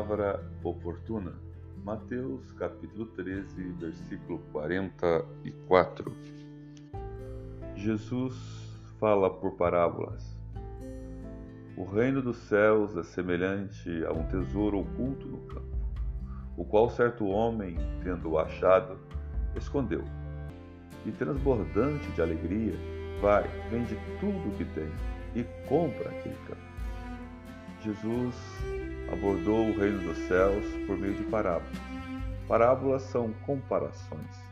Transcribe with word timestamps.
palavra 0.00 0.42
oportuna. 0.64 1.34
Mateus 1.84 2.52
capítulo 2.52 3.04
13, 3.06 3.72
versículo 3.72 4.38
44. 4.50 6.16
Jesus 7.74 8.34
fala 8.98 9.28
por 9.28 9.56
parábolas. 9.56 10.38
O 11.76 11.84
reino 11.84 12.22
dos 12.22 12.38
céus 12.38 12.96
é 12.96 13.02
semelhante 13.02 13.90
a 14.06 14.12
um 14.12 14.26
tesouro 14.26 14.80
oculto 14.80 15.26
no 15.26 15.38
campo, 15.48 15.76
o 16.56 16.64
qual 16.64 16.88
certo 16.88 17.26
homem, 17.26 17.76
tendo-o 18.02 18.38
achado, 18.38 18.98
escondeu. 19.54 20.04
E 21.04 21.12
transbordante 21.12 22.10
de 22.12 22.22
alegria, 22.22 22.74
vai, 23.20 23.46
vende 23.70 23.98
tudo 24.18 24.48
o 24.48 24.56
que 24.56 24.64
tem 24.64 24.90
e 25.34 25.44
compra 25.68 26.08
aquele 26.08 26.36
campo. 26.46 26.70
Jesus 27.82 28.34
abordou 29.12 29.68
o 29.68 29.78
reino 29.78 29.98
dos 30.00 30.16
céus 30.28 30.64
por 30.86 30.98
meio 30.98 31.14
de 31.14 31.24
parábolas. 31.24 31.76
Parábolas 32.46 33.02
são 33.02 33.32
comparações, 33.46 34.44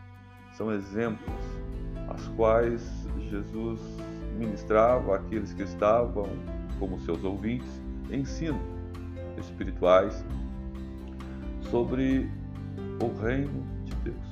são 0.53 0.73
exemplos, 0.73 1.35
as 2.09 2.27
quais 2.29 3.09
Jesus 3.31 3.81
ministrava 4.39 5.17
àqueles 5.17 5.53
que 5.53 5.63
estavam 5.63 6.29
como 6.79 6.99
seus 7.01 7.25
ouvintes, 7.25 7.69
ensino 8.11 8.61
espirituais 9.37 10.25
sobre 11.71 12.31
o 13.03 13.21
reino 13.21 13.65
de 13.85 13.95
Deus. 13.97 14.29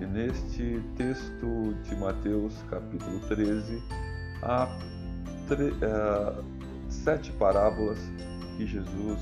E 0.00 0.06
neste 0.06 0.82
texto 0.96 1.74
de 1.84 1.96
Mateus, 1.96 2.62
capítulo 2.70 3.20
13, 3.28 3.82
há 4.42 4.66
uh, 5.50 6.44
sete 6.88 7.32
parábolas 7.32 7.98
que 8.56 8.66
Jesus 8.66 9.20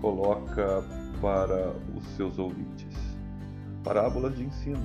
coloca 0.00 0.82
para 1.20 1.70
os 1.96 2.04
seus 2.16 2.38
ouvintes. 2.38 2.96
Parábolas 3.84 4.36
de 4.36 4.44
ensino, 4.44 4.84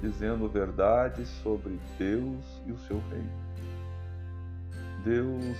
dizendo 0.00 0.48
verdades 0.48 1.28
sobre 1.42 1.78
Deus 1.98 2.62
e 2.66 2.72
o 2.72 2.78
seu 2.78 3.00
reino. 3.10 3.30
Deus 5.04 5.56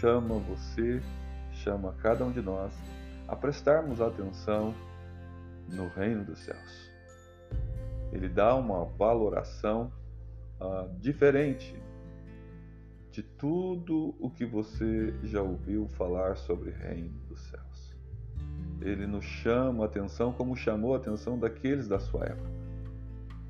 chama 0.00 0.36
você, 0.38 1.00
chama 1.52 1.94
cada 2.02 2.24
um 2.24 2.32
de 2.32 2.40
nós 2.40 2.72
a 3.28 3.36
prestarmos 3.36 4.00
atenção 4.00 4.74
no 5.68 5.88
reino 5.88 6.24
dos 6.24 6.38
céus. 6.40 6.90
Ele 8.12 8.28
dá 8.28 8.54
uma 8.56 8.84
valoração 8.84 9.92
uh, 10.60 10.88
diferente 10.98 11.76
de 13.10 13.22
tudo 13.22 14.14
o 14.20 14.30
que 14.30 14.46
você 14.46 15.12
já 15.24 15.42
ouviu 15.42 15.88
falar 15.88 16.36
sobre 16.36 16.70
o 16.70 16.72
reino 16.72 17.18
dos 17.28 17.40
céus. 17.40 17.96
Ele 18.80 19.06
nos 19.06 19.24
chama 19.24 19.84
a 19.84 19.86
atenção 19.86 20.32
como 20.32 20.56
chamou 20.56 20.94
a 20.94 20.96
atenção 20.96 21.38
daqueles 21.38 21.88
da 21.88 21.98
sua 21.98 22.24
época. 22.24 22.50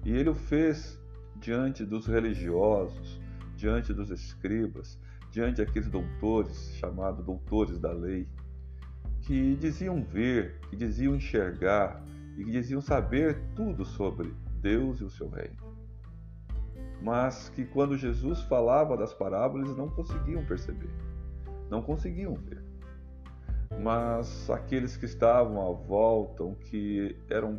E 0.04 0.10
ele 0.10 0.30
o 0.30 0.34
fez 0.34 0.98
diante 1.36 1.84
dos 1.84 2.06
religiosos, 2.06 3.20
diante 3.54 3.92
dos 3.92 4.10
escribas, 4.10 4.98
diante 5.30 5.64
daqueles 5.64 5.88
doutores, 5.88 6.74
chamados 6.76 7.24
doutores 7.24 7.78
da 7.78 7.92
lei, 7.92 8.26
que 9.20 9.54
diziam 9.56 10.02
ver, 10.02 10.58
que 10.70 10.76
diziam 10.76 11.14
enxergar 11.14 12.02
e 12.36 12.44
que 12.44 12.50
diziam 12.50 12.80
saber 12.80 13.38
tudo 13.54 13.84
sobre 13.84 14.34
Deus 14.60 15.00
e 15.00 15.04
o 15.04 15.10
seu 15.10 15.28
reino 15.28 15.70
mas 17.02 17.48
que 17.50 17.64
quando 17.64 17.96
Jesus 17.96 18.42
falava 18.42 18.96
das 18.96 19.14
parábolas 19.14 19.76
não 19.76 19.88
conseguiam 19.88 20.44
perceber, 20.44 20.90
não 21.70 21.82
conseguiam 21.82 22.34
ver. 22.34 22.62
Mas 23.82 24.50
aqueles 24.50 24.96
que 24.96 25.06
estavam 25.06 25.60
à 25.60 25.72
volta, 25.72 26.44
que 26.66 27.16
eram 27.30 27.58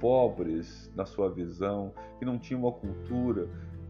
pobres 0.00 0.90
na 0.96 1.04
sua 1.04 1.30
visão, 1.30 1.92
que 2.18 2.24
não 2.24 2.38
tinham 2.38 2.62
uma 2.62 2.72
cultura 2.72 3.48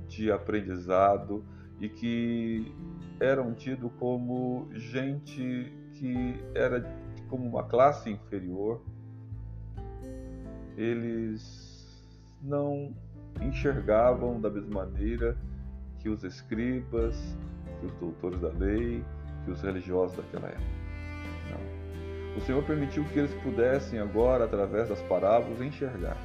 de 0.09 0.31
aprendizado 0.31 1.44
e 1.81 1.89
que 1.89 2.75
eram 3.21 3.55
tidos 3.55 3.91
como 3.99 4.69
gente 4.72 5.72
que 5.94 6.34
era 6.55 6.84
como 7.28 7.47
uma 7.47 7.62
classe 7.62 8.10
inferior, 8.10 8.83
eles 10.77 12.05
não 12.43 12.93
enxergavam 13.41 14.41
da 14.41 14.51
mesma 14.51 14.84
maneira 14.84 15.37
que 15.99 16.09
os 16.09 16.25
escribas, 16.25 17.37
que 17.78 17.87
os 17.87 17.93
doutores 17.95 18.41
da 18.41 18.49
lei, 18.49 19.05
que 19.45 19.51
os 19.51 19.61
religiosos 19.62 20.17
daquela 20.17 20.49
época. 20.49 20.65
Não. 21.51 22.39
O 22.39 22.41
Senhor 22.43 22.62
permitiu 22.65 23.05
que 23.05 23.19
eles 23.19 23.34
pudessem 23.43 23.99
agora, 23.99 24.45
através 24.45 24.89
das 24.89 25.01
parábolas, 25.03 25.61
enxergar 25.61 26.17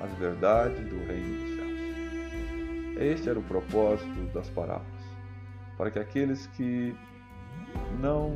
as 0.00 0.12
verdades 0.14 0.80
do 0.88 0.96
reino 1.06 1.40
dos 1.40 1.56
céus. 1.56 3.00
Este 3.00 3.28
era 3.28 3.38
o 3.38 3.42
propósito 3.42 4.32
das 4.32 4.48
parábolas, 4.50 5.04
para 5.76 5.90
que 5.90 5.98
aqueles 5.98 6.46
que 6.48 6.94
não 8.00 8.32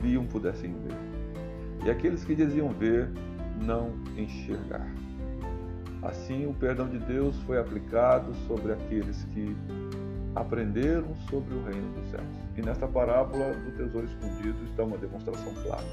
viam 0.00 0.26
pudessem 0.26 0.72
ver, 0.72 1.86
e 1.86 1.90
aqueles 1.90 2.24
que 2.24 2.34
diziam 2.34 2.70
ver 2.70 3.08
não 3.60 3.92
enxergar. 4.16 4.86
Assim, 6.02 6.46
o 6.46 6.54
perdão 6.54 6.88
de 6.88 6.98
Deus 6.98 7.36
foi 7.42 7.58
aplicado 7.58 8.32
sobre 8.46 8.72
aqueles 8.72 9.24
que 9.34 9.56
aprenderam 10.34 11.14
sobre 11.28 11.54
o 11.54 11.64
reino 11.64 11.92
dos 11.94 12.10
céus. 12.10 12.26
E 12.56 12.62
nesta 12.62 12.86
parábola 12.86 13.52
do 13.52 13.76
tesouro 13.76 14.06
escondido 14.06 14.62
está 14.64 14.84
uma 14.84 14.96
demonstração 14.96 15.52
clara 15.54 15.86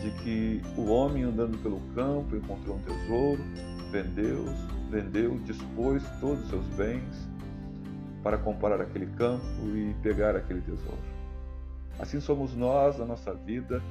de 0.00 0.10
que 0.22 0.62
o 0.76 0.90
homem 0.90 1.24
andando 1.24 1.58
pelo 1.62 1.80
campo 1.94 2.36
encontrou 2.36 2.76
um 2.76 2.80
tesouro, 2.80 3.42
vendeu, 3.90 4.44
vendeu, 4.90 5.38
dispôs 5.40 6.02
todos 6.20 6.42
os 6.44 6.50
seus 6.50 6.66
bens 6.76 7.28
para 8.22 8.38
comprar 8.38 8.80
aquele 8.80 9.06
campo 9.06 9.44
e 9.74 9.94
pegar 10.02 10.36
aquele 10.36 10.60
tesouro. 10.60 10.98
Assim 11.98 12.20
somos 12.20 12.54
nós 12.54 12.98
na 12.98 13.04
nossa 13.04 13.34
vida 13.34 13.82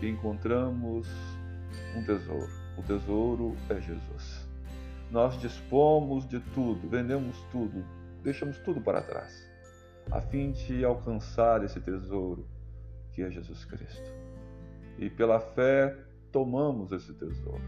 que 0.00 0.08
encontramos 0.08 1.08
um 1.96 2.04
tesouro. 2.04 2.50
O 2.76 2.82
tesouro 2.82 3.56
é 3.68 3.80
Jesus 3.80 4.43
nós 5.14 5.40
dispomos 5.40 6.26
de 6.26 6.40
tudo, 6.40 6.88
vendemos 6.88 7.40
tudo, 7.52 7.84
deixamos 8.20 8.58
tudo 8.58 8.80
para 8.80 9.00
trás, 9.00 9.48
a 10.10 10.20
fim 10.20 10.50
de 10.50 10.84
alcançar 10.84 11.62
esse 11.62 11.80
tesouro 11.80 12.44
que 13.12 13.22
é 13.22 13.30
Jesus 13.30 13.64
Cristo. 13.64 14.10
E 14.98 15.08
pela 15.08 15.38
fé 15.38 15.96
tomamos 16.32 16.90
esse 16.90 17.14
tesouro. 17.14 17.62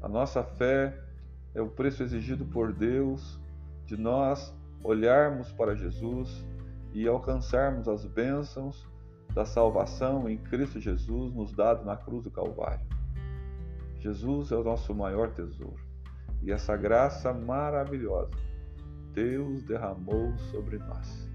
A 0.00 0.08
nossa 0.08 0.42
fé 0.42 0.98
é 1.54 1.60
o 1.60 1.68
preço 1.68 2.02
exigido 2.02 2.46
por 2.46 2.72
Deus 2.72 3.38
de 3.84 3.98
nós 3.98 4.54
olharmos 4.82 5.52
para 5.52 5.76
Jesus 5.76 6.46
e 6.94 7.06
alcançarmos 7.06 7.86
as 7.88 8.06
bênçãos 8.06 8.88
da 9.34 9.44
salvação 9.44 10.26
em 10.30 10.38
Cristo 10.38 10.80
Jesus 10.80 11.34
nos 11.34 11.52
dado 11.52 11.84
na 11.84 11.94
cruz 11.94 12.24
do 12.24 12.30
Calvário. 12.30 12.86
Jesus 14.00 14.50
é 14.50 14.56
o 14.56 14.64
nosso 14.64 14.94
maior 14.94 15.30
tesouro. 15.34 15.91
E 16.42 16.50
essa 16.50 16.76
graça 16.76 17.32
maravilhosa 17.32 18.30
Deus 19.12 19.62
derramou 19.64 20.36
sobre 20.50 20.78
nós. 20.78 21.30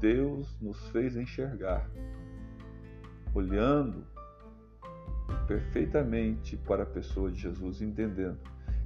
Deus 0.00 0.56
nos 0.60 0.88
fez 0.90 1.16
enxergar, 1.16 1.88
olhando 3.34 4.04
perfeitamente 5.46 6.56
para 6.56 6.82
a 6.82 6.86
pessoa 6.86 7.30
de 7.30 7.40
Jesus, 7.40 7.82
entendendo 7.82 8.38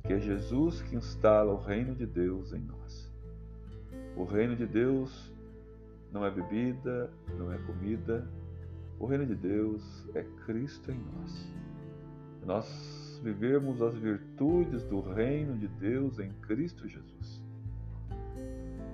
que 0.06 0.12
é 0.12 0.18
Jesus 0.18 0.80
que 0.82 0.96
instala 0.96 1.52
o 1.52 1.60
reino 1.60 1.94
de 1.94 2.06
Deus 2.06 2.52
em 2.52 2.60
nós. 2.60 3.12
O 4.16 4.24
reino 4.24 4.56
de 4.56 4.66
Deus 4.66 5.32
não 6.12 6.24
é 6.24 6.30
bebida, 6.30 7.10
não 7.36 7.52
é 7.52 7.58
comida. 7.58 8.26
O 8.98 9.06
reino 9.06 9.26
de 9.26 9.34
Deus 9.34 10.08
é 10.14 10.22
Cristo 10.44 10.90
em 10.90 10.98
nós. 10.98 11.52
Nós 12.44 13.01
vivermos 13.22 13.80
as 13.80 13.94
virtudes 13.94 14.82
do 14.82 15.00
reino 15.00 15.56
de 15.56 15.68
Deus 15.68 16.18
em 16.18 16.32
Cristo 16.42 16.88
Jesus. 16.88 17.40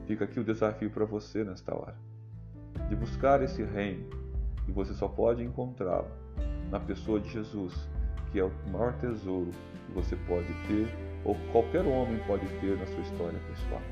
Fica 0.07 0.27
aqui 0.27 0.39
o 0.39 0.45
desafio 0.45 0.91
para 0.91 1.07
você 1.07 1.43
nesta 1.43 1.75
hora, 1.75 1.97
de 2.91 2.95
buscar 2.95 3.43
esse 3.43 3.65
reino, 3.65 4.07
e 4.69 4.73
você 4.73 4.93
só 4.93 5.09
pode 5.09 5.43
encontrá-lo 5.43 6.11
na 6.71 6.79
pessoa 6.79 7.19
de 7.19 7.31
Jesus, 7.31 7.89
que 8.31 8.39
é 8.39 8.45
o 8.45 8.53
maior 8.71 8.93
tesouro 8.99 9.51
que 9.87 9.93
você 9.93 10.15
pode 10.29 10.49
ter, 10.67 10.87
ou 11.25 11.35
qualquer 11.51 11.87
homem 11.87 12.19
pode 12.27 12.47
ter 12.61 12.77
na 12.77 12.87
sua 12.87 13.01
história 13.01 13.39
pessoal. 13.49 13.83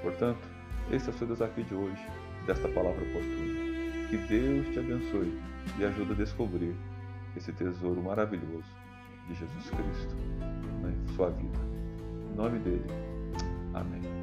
Portanto, 0.00 0.48
esse 0.90 1.10
é 1.10 1.12
o 1.12 1.16
seu 1.16 1.26
desafio 1.26 1.64
de 1.64 1.74
hoje, 1.74 2.06
desta 2.46 2.66
palavra 2.68 3.02
oportuna. 3.02 4.08
Que 4.08 4.16
Deus 4.16 4.68
te 4.68 4.78
abençoe 4.78 5.38
e 5.78 5.84
ajude 5.84 6.12
a 6.12 6.16
descobrir 6.16 6.74
esse 7.36 7.52
tesouro 7.52 8.02
maravilhoso 8.02 8.79
de 9.30 9.36
Jesus 9.36 9.70
Cristo 9.70 10.16
na 10.82 11.14
sua 11.14 11.30
vida. 11.30 11.58
Em 12.32 12.36
nome 12.36 12.58
dele. 12.58 12.84
Amém. 13.74 14.19